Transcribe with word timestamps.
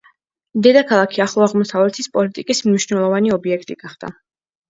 დედაქალაქი 0.67 1.21
ახლო 1.25 1.43
აღმოსავლეთის 1.47 2.09
პოლიტიკის 2.17 2.63
მნიშვნელოვანი 2.69 3.35
ობიექტი 3.37 3.77
გახდა. 3.85 4.13